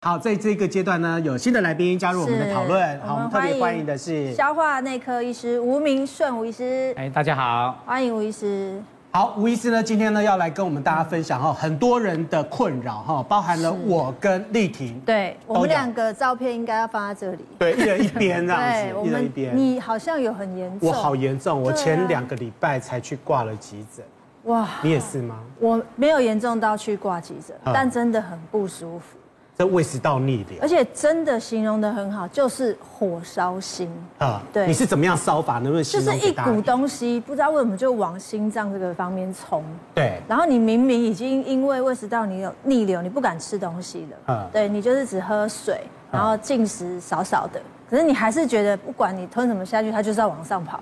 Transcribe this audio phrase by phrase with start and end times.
[0.00, 3.00] 好，在这个阶段呢，有新的来宾加入我们的讨论。
[3.00, 6.94] 好，我们特别欢迎的是消化内科医师吴明顺吴医师。
[6.96, 8.80] 哎，大家好，欢迎吴医师。
[9.10, 15.00] 好，吴医师呢，今天呢要来跟我们大家分享哈，很多人的困扰哈，包含了我跟丽婷。
[15.00, 17.44] 对，我们两个照片应该要放在这里。
[17.58, 19.56] 对，一人一边这样子， 一人一边。
[19.56, 20.88] 你好像有很严重。
[20.88, 24.06] 我好严重，我前两个礼拜才去挂了急诊。
[24.44, 25.40] 哇，你也是吗？
[25.58, 29.18] 我没有严重到去挂急诊，但真的很不舒服。
[29.58, 34.40] 这胃食道逆流，而且真的形容的很好，就是火烧心啊。
[34.52, 35.54] 对，你是怎么样烧法？
[35.54, 36.14] 能不能形容？
[36.14, 39.64] 就是一股东西，不知道为什么就往心脏这个方面冲。
[39.96, 40.22] 对。
[40.28, 44.16] 然后你明明已经因为胃食道你有逆流，你不敢吃东西了。
[44.28, 44.48] 嗯。
[44.52, 45.80] 对，你就是只喝水，
[46.12, 50.78] 然后进食少少的，可是你还是觉得不管你吞什么下去，它就是要往上跑。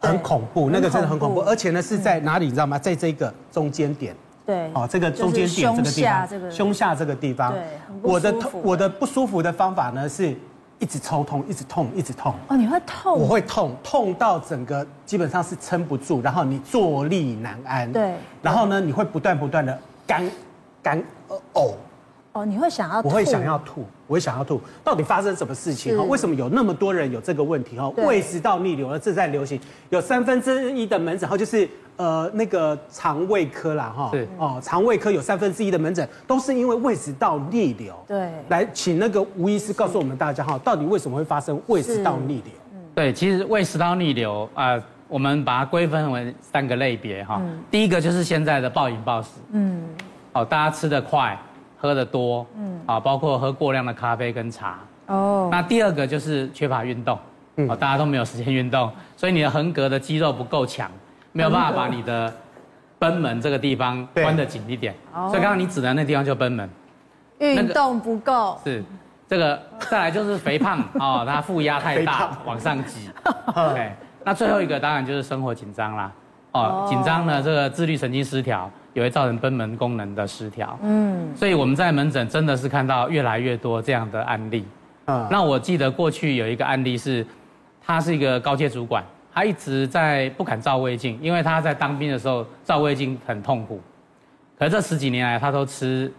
[0.00, 2.46] 很恐怖，那个真的很恐怖，而且呢是在哪里？
[2.46, 2.78] 你知道吗？
[2.78, 4.16] 在这个中间点。
[4.44, 7.62] 对，哦，这个中间点这个地方，胸下这个地方，对，
[8.02, 10.36] 我的痛，我的不舒服的方法呢是
[10.78, 12.34] 一直抽痛，一直痛，一直痛。
[12.48, 13.18] 哦，你会痛？
[13.18, 17.92] 我会痛，痛到整个基本上是撑不住，然后你坐立难安。
[17.92, 20.28] 对，然后呢，你会不断不断的干
[20.82, 21.40] 干呕。
[21.52, 21.74] 哦，
[22.46, 23.08] 你会想要吐？
[23.08, 24.58] 我会想要吐，我会想要吐。
[24.82, 25.96] 到底发生什么事情？
[25.96, 27.78] 哈，为什么有那么多人有这个问题？
[27.78, 37.94] 哈，胃食道逆流了，这在流行，有三分之一的门诊，哈，就是呃那个肠胃科啦，哈，对，哦，肠胃科有三分之一的门诊都是因为胃食道逆流。
[38.08, 42.52] 对，来请那个吴医师告诉我们大家，哈，到底为什么会发生胃食道逆流？
[42.94, 49.82] 对，其实胃食道逆流啊，我们把它归分为三个类别，哈，第一个就是现在的暴饮暴食，嗯，
[50.32, 51.38] 哦，大家吃得快。
[51.82, 57.18] 喝的多，嗯，啊，包括喝过量的咖啡跟茶，哦，那第二个就是缺乏运动，
[57.56, 60.88] 嗯，大家都没有时间运动，所以你的横膈的肌肉不够强，
[61.32, 62.32] 没有办法把你的
[63.00, 66.70] 贲门这个地方关得紧一点，所以刚刚你指的那地方就贲门，
[67.40, 68.84] 运动不够，是
[69.28, 69.60] 这个，
[69.90, 73.10] 再来就是肥胖 哦，它负压太大往上挤，
[73.56, 73.92] OK，
[74.24, 76.12] 那最后一个当然就是生活紧张啦，
[76.52, 78.70] 哦，紧张呢这个自律神经失调。
[78.94, 84.64] 也会造成贲门功能的失调，嗯，所以我们在门诊真的是看到越来越多这样的案例，
[85.06, 87.26] 啊，那我记得过去有一个案例是，
[87.84, 93.80] 他是一个高阶主管，他一直在不敢照胃镜，因为他在当兵的时候照胃镜很痛苦，
[94.58, 96.12] 可是这十几年来他都吃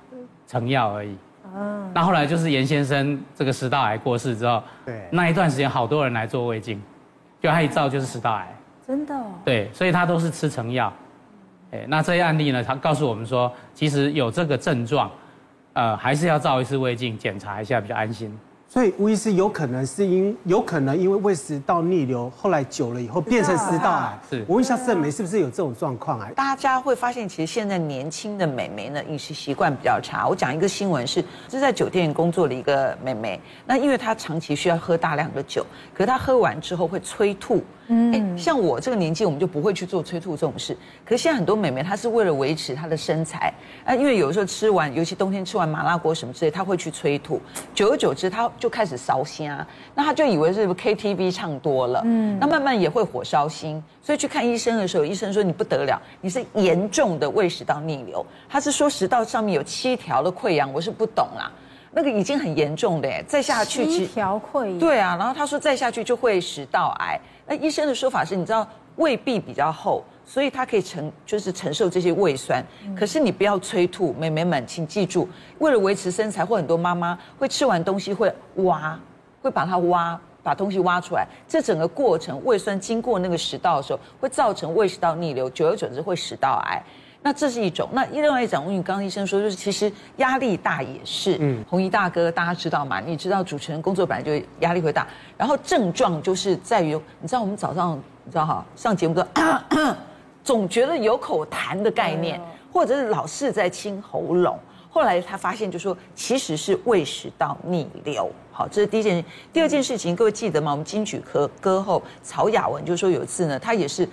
[0.47, 6.81] 成药而已，啊，那后来就是严先生这个食道癌过世之后，对，那一段时间好多人来做胃镜，
[7.39, 8.51] 就他一照就是食道癌，
[8.87, 10.91] 真的，对，所以他都是吃成药。
[11.87, 12.63] 那这些案例呢？
[12.63, 15.09] 他告诉我们说，其实有这个症状，
[15.73, 18.35] 呃，还是要照一次胃镜检查一下比较安心。
[18.67, 24.19] 所以吴医师有可能是因有可能因为胃食道逆流，后来久了以后变成食道癌。
[24.27, 26.27] 是，我问一下盛梅是不是有这种状况啊？
[26.35, 30.27] 大家会发现，其实现在年轻的美眉呢，饮食习惯比较差。
[30.27, 35.63] 我讲一个新闻是，是在酒店工作的一个美眉，那因为她长期需要喝大量的酒，
[35.93, 37.63] 可是她喝完之后会催吐。
[37.87, 40.75] 嗯，像我这个年纪，我们就不会去做催吐这种事。
[41.05, 43.53] 可是现在很多美眉，她是为了维持她的身材，
[43.85, 47.41] 啊，因为有时候吃完，尤其冬天吃完麻辣锅什么之类，她会去催吐。
[47.73, 53.83] 久而久之，她就开始烧心啊，那她就以为是 KTV 唱多了，嗯，那慢慢也会火烧心。
[54.01, 58.25] 所以去看医生的时候，医生说你不得了，你是严重的胃食道逆流。
[58.49, 61.51] 他是说食道上面有七条的溃疡，我是不懂啦。
[61.95, 64.79] 那个已经很严重的，再下去七条溃疡。
[64.79, 67.19] 对啊，然后他说再下去就会食道癌。
[67.45, 72.63] 那医生的说法是，你知道胃壁比较厚，所以它可以承就是承受这些胃酸。
[72.97, 75.27] 可是你不要催吐，妹妹们，请记住，
[75.59, 78.99] 为了维持身材，或很多妈妈会吃完东西会挖，
[79.41, 81.27] 会把它挖，把东西挖出来。
[81.47, 86.81] 这整个过程，胃酸经过那个食道的时候，会造成胃食道逆流，久而久之会食道癌。
[87.25, 91.37] 那这是一种，那另外一种，因为刚刚医生说，就是其实压力大也是。
[91.39, 92.99] 嗯，红衣大哥，大家知道吗？
[92.99, 95.07] 你知道主持人工作本来就压力会大，
[95.37, 99.25] 然后症状就是在于，你知道我们早上你知道哈，上节目都
[100.43, 102.41] 总觉得有口痰的概念，
[102.73, 104.59] 或者是老是在清喉咙。
[104.89, 108.29] 后来他发现就说，其实是胃食道逆流。
[108.51, 109.25] 好，这是第一件事。
[109.53, 110.71] 第二件事情，各位记得吗？
[110.71, 114.05] 我们金曲科歌后曹雅文就说有一次呢，他也是。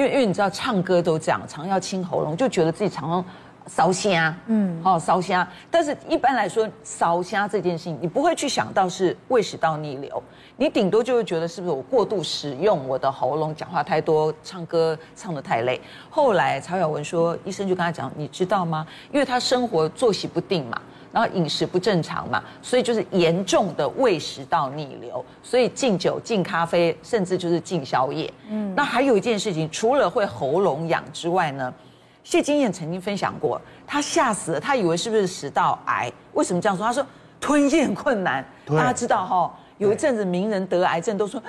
[0.00, 3.24] 因为因为你知道唱歌都这样，常要清喉咙，就觉得自己常常
[3.66, 5.46] 烧声，嗯，哦烧声。
[5.70, 10.22] 但是一般来说，烧声这件事情，你不会去想到是胃食道逆流，
[10.56, 15.78] 你顶多就会觉得是不是我过度使用我的喉咙，讲话太多，唱歌唱得太累。
[16.08, 18.86] 后来曹雅文说，医生就跟他讲，你知道吗？
[19.12, 20.80] 因为他生活作息不定嘛。
[21.12, 28.32] 然后饮食不正常嘛，所以就是严重的胃食道逆流，所以禁酒、禁咖啡，甚至就是禁宵夜。
[28.48, 31.72] 嗯，那还有一件事情，除了会喉咙痒之外呢，
[32.22, 36.12] 谢金燕曾经分享过，她吓死了，她以为是不是食道癌？
[36.34, 36.86] 为什么这样说？
[36.86, 37.04] 她说
[37.40, 38.44] 吞咽困难。
[38.66, 41.42] 大家知道哈，有一阵子名人得癌症都说，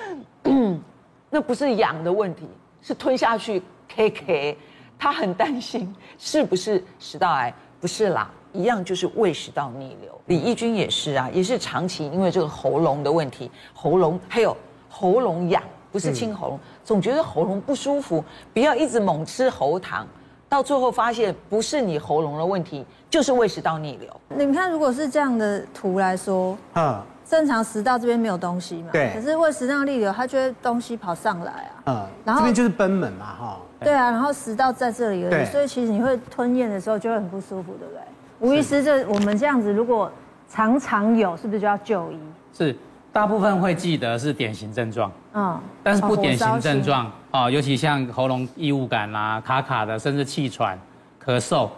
[1.29, 2.47] 那不是痒的问题，
[2.81, 4.57] 是吞下去 KK。
[4.97, 10.11] 他很担心是不是食道癌，不是啦，一样就是胃食道逆流。
[10.25, 14.55] 李义军也是啊，也是长期因为这个喉咙的问题，喉咙还有
[14.89, 15.61] 喉咙痒，
[15.91, 20.07] 不是清喉咙，总觉得喉咙不舒服，不要一直猛吃喉糖，
[20.47, 24.09] 到最后发现不是你喉咙的问题，就是胃食道逆流。
[24.29, 27.05] 你们看，如果是这样的图来说，啊。
[27.23, 28.89] 正常食道这边没有东西嘛？
[28.91, 29.09] 对。
[29.13, 31.83] 可是胃食道逆流，它觉得东西跑上来啊。
[31.85, 32.07] 嗯。
[32.25, 33.57] 然后这边就是贲门嘛，哈。
[33.79, 38.01] 对啊，然后食道在这里而已，所以其实你会吞咽的时候就会很不舒服，对不对？
[38.41, 40.11] 吴医师，这我们这样子，如果
[40.49, 42.17] 常常有，是不是就要就医？
[42.51, 42.75] 是，
[43.13, 45.11] 大部分会记得是典型症状。
[45.33, 45.59] 嗯。
[45.83, 50.77] 但是不典型症状啊，尤其像喉咙异物感啦、卡卡的，甚至气喘、
[51.23, 51.69] 咳嗽，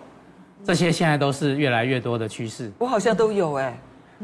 [0.63, 2.71] 这些现在都是越来越多的趋势。
[2.79, 3.77] 我好像都有哎。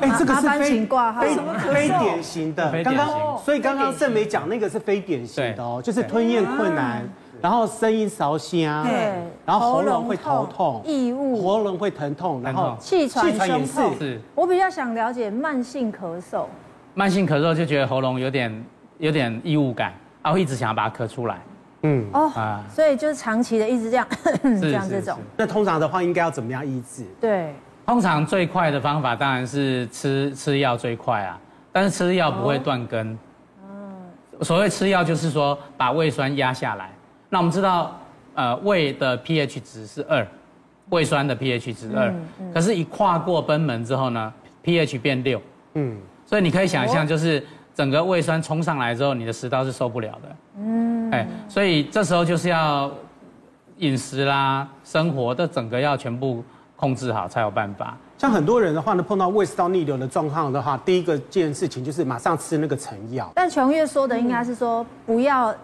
[0.00, 1.36] 哎，这个是非非
[1.70, 2.82] 非典型的。
[2.82, 7.06] 刚刚，所以刚刚盛美讲那个是非典型的哦，就是吞咽困难，
[7.44, 13.66] 然后声音沙哑，对，然后喉咙会头痛、异物，喉咙会疼痛，然后气喘、气喘也。
[13.66, 14.18] 是。
[14.34, 16.46] 我比较想了解慢性咳嗽。
[16.94, 18.64] 慢性咳嗽就觉得喉咙有点
[18.96, 19.92] 有点异物感，
[20.22, 21.38] 然后一直想要把它咳出来。
[21.82, 24.08] 嗯哦啊，所以就是长期的一直这样
[24.58, 25.18] 这样这种。
[25.36, 27.04] 那通常的话应该要怎么样医治？
[27.20, 27.54] 对。
[27.84, 31.38] 通常最快的方法当然是吃吃药最快啊，
[31.70, 33.18] 但是吃药不会断根。
[34.40, 36.88] 所谓吃药就是说把胃酸压下来。
[37.34, 37.98] 那我们知道，
[38.36, 40.24] 呃，胃的 pH 值是二，
[40.90, 42.14] 胃酸的 pH 值二。
[42.54, 44.32] 可是，一跨过贲门之后呢
[44.62, 45.42] ，pH 变六。
[45.72, 45.98] 嗯。
[46.24, 47.44] 所以你可以想象，就是
[47.74, 50.36] 整个胃酸冲上来之后，你的食道是受不了的。
[50.60, 51.10] 嗯。
[51.10, 52.88] 哎，所以这时候就是要
[53.78, 56.44] 饮食啦、生活的整个要全部。
[56.76, 57.96] 控制好才有办法。
[58.18, 63.30] 像很多人的话呢，碰到胃食道逆流的状况的话，第一个件事情就是马上吃那个成药。
[63.34, 65.54] 但琼月说的应该是说，不要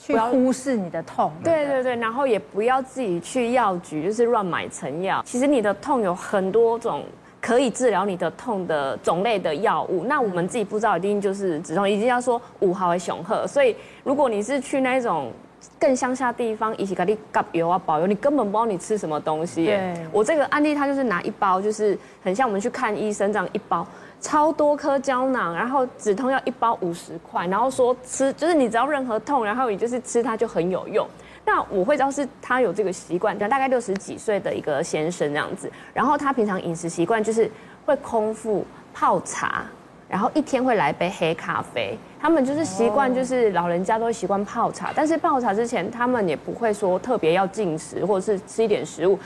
[0.00, 1.32] 去忽视你的痛。
[1.42, 5.22] 对对对，然后也不要自己去药局就是乱买成药。
[5.26, 7.04] 其实你的痛有很多种
[7.40, 10.04] 可以治疗你的痛的种类的药物。
[10.04, 13.46] 那我们自己不知道，一定就是止痛，一定要说五号的雄鹤。
[13.46, 15.32] 所以如果你是去那种。
[15.76, 19.66] 更乡下地方，一起给你膏油啊，保油，你根本不知道你吃什么东西。
[19.66, 23.84] 对，我这个案例，他就是拿一包，就是很像我们去看医生这样一包，
[24.20, 31.06] 超多颗胶囊，然后止痛药一包五十块，然后说吃，就是你只要任何痛，然后你就是吃它就很有用。
[31.44, 37.50] 那我会知道是他有这个习惯，大概六十几岁的一个先生这样子，然后他平常饮食习惯就是
[37.86, 39.64] 会空腹泡茶。
[40.10, 49.18] 然后一天会来杯黑咖啡，他们就是习惯，就是老人家都会习惯泡茶，但是泡茶之前他们也不会说特别要进食或者是吃一点食物，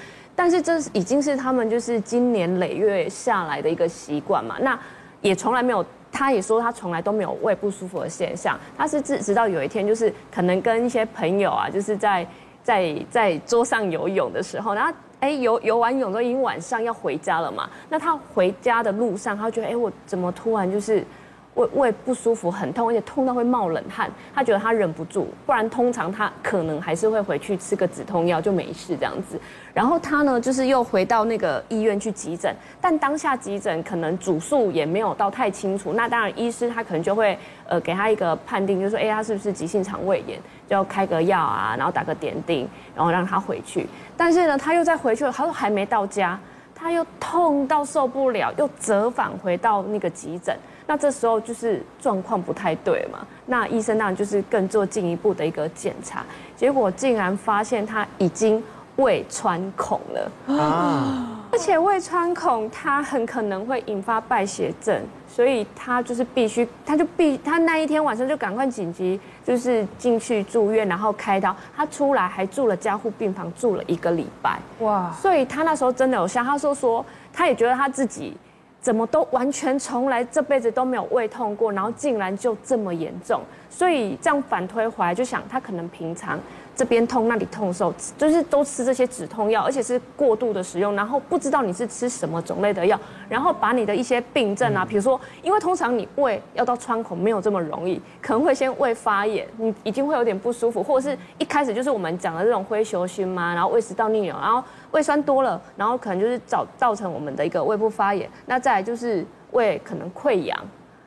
[0.43, 4.57] 但是这已经是他们就是今年累月下来的一个习惯嘛。
[4.61, 4.77] 那
[5.21, 12.27] 也从来没有，他也说他从来都没有胃不舒服的现象，他是直直到有一天就是可能跟一些朋友啊，就是在
[12.65, 14.93] 在在桌上游泳的时候，然后。
[15.21, 17.71] 哎，游游完泳都已经晚上要回家了嘛？
[17.89, 21.07] 那他回家的路上，他觉得哎，我怎么突然就是。
[21.55, 24.11] 胃胃不舒服，很痛，而且痛到会冒冷汗。
[24.35, 29.39] 他觉得他忍不住，不然通常他可能还是会回去吃个止痛药就没事这样子。
[29.75, 35.93] 然后他呢，就是又回到那个医院去急诊，但当下急诊可能主诉也没有到太清楚。
[35.93, 42.67] 那当然，医师他可能就会呃给他一个判定，就是说，哎，他是不是急性肠胃炎，就要开个药啊，然后打个点滴，
[42.97, 43.87] 然后让他回去。
[44.17, 46.39] 但是呢，他又再回去了，他说还没到家，
[46.75, 50.57] 他又痛到受不了，又折返回到那个急诊。
[50.93, 56.23] 那这时候就是状况不太对嘛，那医生当然就是更做进一步的一个检查，
[56.55, 58.63] 结果竟然发现他已经
[58.97, 61.47] 胃穿孔了啊！
[61.51, 75.11] 而且胃穿孔，它很可能会引发败血症，所以他就是必须，他就必他那一天晚上就赶快紧急就是进去住院，然后开刀，他出来还住了加护病房住了一个礼拜哇！
[75.19, 78.37] 所以他那时候真的有像他说说，他也觉得他自己。
[78.83, 86.39] 怎么都完全从来这辈子都没有胃痛过，然后竟然就这么严重，所以这样反推回来就想，他可能平常。
[86.83, 92.99] 这边痛那里痛的时候，就是都吃这些止痛药，而且是过度的使用，然后不知道你是吃什么种类的药，
[93.29, 104.61] 然后把你的一些病症啊，比如说，因为通常你胃要到窗口没有这么容易，可能会先胃发炎，你已经会有点不舒服，或者是一开始就是我们讲的这种灰球心嘛，然后胃食道逆流，然后
[104.91, 110.59] 胃酸多了，然后可能就是造造成我们的一个胃部发炎，那再来就是胃可能溃疡。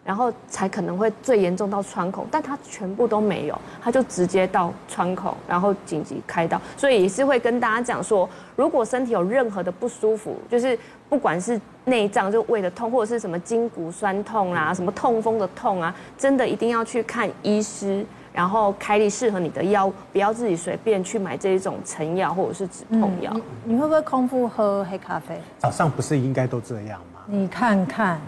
[0.05, 6.61] 然后才可能会最严重到穿孔，但他全部都没有，他就直接到穿孔，然后紧急开刀。
[6.77, 10.77] 所以也是会跟大家讲说，如果身体有任何的不舒服，就是
[11.09, 23.31] 不管是内脏就胃的痛，或者是什么筋骨酸痛啊，什么痛风的痛啊，真的一定要去看医师，然后开立适合你的药，不要自己随便去买这一种成药或者是止痛药。
[23.33, 25.35] 嗯，你，你会不会空腹喝黑咖啡？
[25.57, 27.21] 早上不是应该都这样吗？
[27.25, 28.21] 你看看。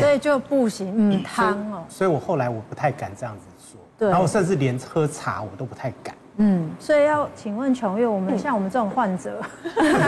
[0.00, 1.84] 所以就不行，嗯，汤哦。
[1.88, 4.08] 所以我后来我不太敢这样子说，对。
[4.08, 6.14] 然后甚至连喝茶我都不太敢。
[6.36, 9.42] 嗯，所以要请问琼月，我们像我们这种患者，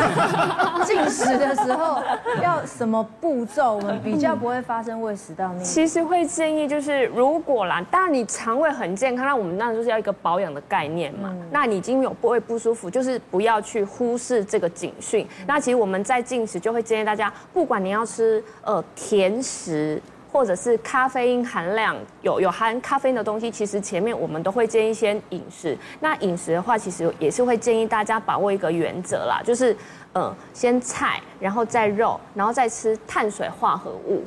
[0.87, 2.03] 进食的时候
[2.43, 5.63] 要什么步骤，我们比较不会发生胃食道逆？
[5.63, 11.37] 其实会建议就是，如果啦，当然你肠胃很健康，那我们当然就是要一个保养的概念嘛。
[11.51, 15.29] 那你已经有胃不舒服，就是不要去忽视这个警讯。
[15.47, 20.01] 那其实我们在进食就会建议大家，不管你要吃呃甜食。
[20.33, 25.77] 或者是咖啡因含量有有含咖啡因的东西，其实前面我们都会建议先饮食。
[26.01, 29.77] 那饮食的话，其实也是会建议大家把握一个原则啦，就是
[30.15, 34.25] 呃先菜，然后再肉，然后再吃碳水化合物。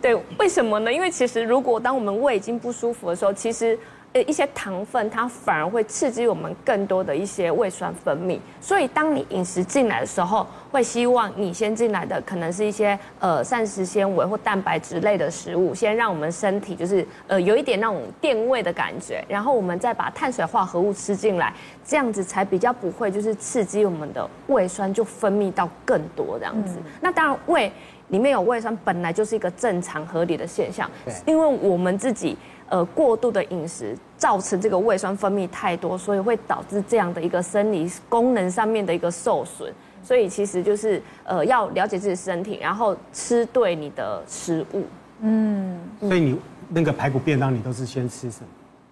[0.00, 0.92] 对，为什么呢？
[0.92, 3.78] 因为其实如果当我们胃已经不舒服的时候，其实。
[4.14, 21.52] 呃，一些糖分它反而会刺激我们更多的一些胃酸分泌，所以当你饮食进来的时候，会希望你先进来的可能是一些呃膳食纤维或蛋白质类的食物，先让我们身体就是呃有一点那种垫胃的感觉，然后我们再把碳水化合物吃进来，
[21.84, 26.78] 这样子才比较不会就是刺激我们的胃酸就分泌到更多这样子。
[27.02, 27.70] 那当然胃
[28.08, 30.90] 里面有胃酸本来就是一个正常合理的现象，
[31.26, 32.34] 因为我们自己。
[32.68, 39.72] 呃，过度的饮食造成这个胃酸分泌太多，所以会导致这样的一个生理功能上面的一个受损。
[40.02, 44.84] 所以其实就是呃，要了解自己身体，然后吃对你的食物。
[45.20, 48.46] 嗯，所以你那个排骨便当，你都是先吃什么？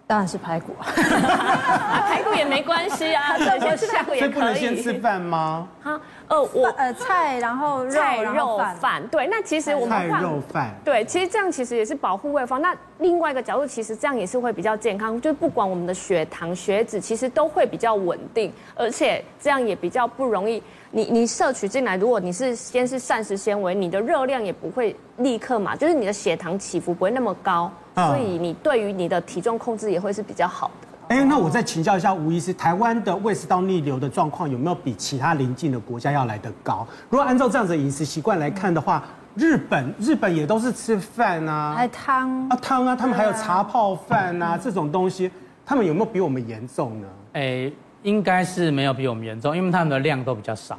[0.09, 0.87] 当然是排骨啊，
[2.09, 4.29] 排骨也没关系啊，对，先吃排骨也可以。
[4.29, 5.67] 所以不能先吃饭吗？
[5.83, 12.63] 哈，呃，我呃菜，然后菜肉饭，对，那其实我们菜肉饭，对，其实这样其实也是保护胃方。
[12.63, 20.63] 那另外一个角度，其实这样也是会比较健康，就是不管我们的血糖、血脂，其实都会比较稳定，而且这样也比较不容易。
[20.97, 27.71] 你你摄取进来，如果你是先是膳食纤维，你的热量也不会立刻嘛，就是你的血糖起伏不会那么高。
[27.95, 30.89] 所以你对于你的体重控制也会是比较好的。
[31.09, 36.87] 哎，那我再请教一下吴医师，台湾的胃食道逆流的状况有没有比其他邻近的国家要来得高？
[37.11, 45.31] 如果按照这样子的饮食习惯来看的话，日本日本也都是吃饭啊，还汤啊汤啊，他们还有茶泡饭啊这种东西，
[45.67, 47.09] 他们有没有比我们严重呢？
[47.35, 47.71] 哎，
[48.07, 50.79] 应该是没有比我们严重，因为他们的量都比较少，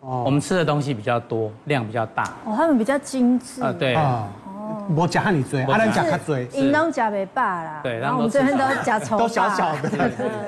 [0.00, 3.98] 哦，我们吃的东西比较多，量比较大，哦，他们比较精致啊，对。
[4.94, 7.80] 我夹和你追，阿兰夹他追，应当夹没罢啦。
[7.82, 9.90] 对，然后我们这边都夹葱，都小小的。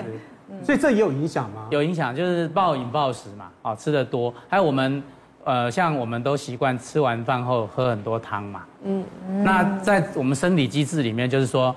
[0.63, 1.67] 所以这也有影响吗？
[1.71, 4.33] 有影响，就是暴饮暴食嘛，哦，吃的多。
[4.49, 5.03] 还有我们，
[5.45, 8.63] 呃，像我们都习惯吃完饭后喝很多汤嘛。
[8.85, 9.05] 嗯。
[9.43, 11.75] 那在我们生理机制里面，就是说，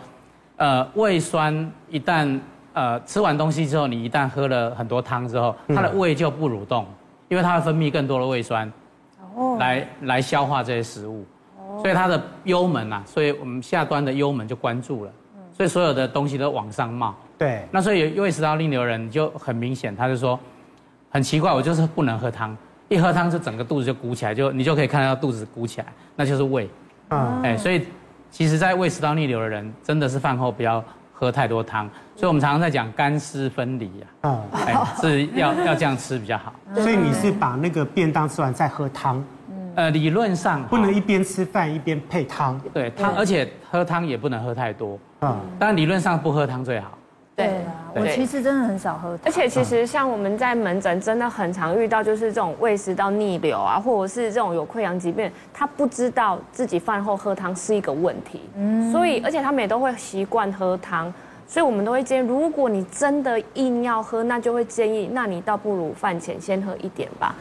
[0.57, 2.39] 呃，胃酸一旦
[2.73, 6.85] 呃吃完东西之后，你一旦喝了很多汤之后，它的胃就不蠕动，
[7.29, 8.71] 因为它会分泌更多的胃酸，
[9.35, 11.25] 哦，来来消化这些食物。
[11.81, 15.11] 所以它的幽门啊，所以我们下端的幽门就关住了，
[15.51, 17.15] 所以所有的东西都往上冒。
[17.37, 17.65] 对。
[17.71, 20.39] 那所以胃食道逆流人就很明显，他就说
[21.09, 22.55] 很奇怪，我就是不能喝汤，
[22.89, 26.69] 一喝汤就整个肚子就鼓起来，就你就可以看到肚子鼓起来，那就是胃。
[27.09, 27.41] 嗯。
[27.41, 27.87] 哎，所以
[28.29, 31.89] 其实，在胃食道逆流的人，真的是饭后不要喝太多汤。
[32.15, 34.05] 所以我们常常在讲干湿分离啊。
[34.23, 34.41] 嗯。
[34.65, 36.53] 哎，是要要这样吃比较好。
[36.75, 39.23] 所以你是把那个便当吃完再喝汤。
[39.75, 42.59] 呃，理论上不能一边吃饭一边配汤。
[42.73, 44.99] 对汤，而且喝汤也不能喝太多。
[45.21, 46.91] 嗯，但理论上不喝汤最好。
[47.35, 49.19] 对啊，我其实真的很少喝汤。
[49.25, 58.41] 而且其实像我们在门诊真的很常遇到，就是这种胃食道逆流啊，或者是这种有溃疡疾病，他不知道自己饭后喝汤是一个问题。
[58.55, 61.11] 嗯，所以而且他们也都会习惯喝汤，
[61.47, 67.35] 所以我们都会建议，如果你真的硬要喝，那就会建议，那你倒不如饭前先喝一点吧。